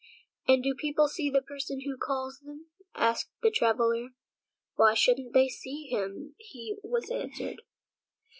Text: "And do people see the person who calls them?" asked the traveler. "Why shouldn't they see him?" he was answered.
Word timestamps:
"And 0.47 0.63
do 0.63 0.73
people 0.73 1.07
see 1.07 1.29
the 1.29 1.43
person 1.43 1.81
who 1.81 1.95
calls 1.95 2.39
them?" 2.39 2.71
asked 2.95 3.29
the 3.43 3.51
traveler. 3.51 4.09
"Why 4.73 4.95
shouldn't 4.95 5.33
they 5.35 5.47
see 5.47 5.89
him?" 5.91 6.33
he 6.39 6.77
was 6.81 7.11
answered. 7.11 7.61